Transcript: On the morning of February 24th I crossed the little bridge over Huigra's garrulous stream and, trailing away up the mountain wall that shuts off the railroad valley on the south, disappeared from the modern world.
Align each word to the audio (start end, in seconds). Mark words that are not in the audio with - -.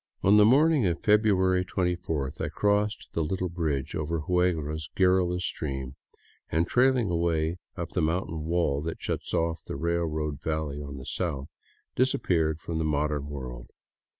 On 0.23 0.37
the 0.37 0.45
morning 0.45 0.83
of 0.87 1.03
February 1.03 1.63
24th 1.63 2.41
I 2.43 2.49
crossed 2.49 3.09
the 3.13 3.23
little 3.23 3.49
bridge 3.49 3.93
over 3.93 4.21
Huigra's 4.21 4.89
garrulous 4.95 5.45
stream 5.45 5.95
and, 6.49 6.65
trailing 6.65 7.11
away 7.11 7.57
up 7.77 7.91
the 7.91 8.01
mountain 8.01 8.45
wall 8.45 8.81
that 8.81 8.99
shuts 8.99 9.31
off 9.31 9.63
the 9.63 9.75
railroad 9.75 10.41
valley 10.41 10.81
on 10.81 10.97
the 10.97 11.05
south, 11.05 11.49
disappeared 11.95 12.59
from 12.59 12.79
the 12.79 12.83
modern 12.83 13.27
world. 13.27 13.69